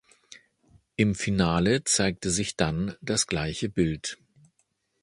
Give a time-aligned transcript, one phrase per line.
[0.95, 4.17] Im Finale zeigte sich dann das gleiche Bild.